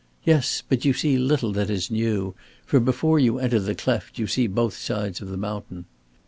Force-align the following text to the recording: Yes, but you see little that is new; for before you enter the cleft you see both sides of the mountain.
Yes, 0.23 0.63
but 0.67 0.83
you 0.83 0.93
see 0.93 1.19
little 1.19 1.51
that 1.53 1.69
is 1.69 1.91
new; 1.91 2.33
for 2.65 2.79
before 2.79 3.19
you 3.19 3.37
enter 3.37 3.59
the 3.59 3.75
cleft 3.75 4.17
you 4.17 4.25
see 4.25 4.47
both 4.47 4.75
sides 4.75 5.21
of 5.21 5.27
the 5.27 5.37
mountain. 5.37 5.85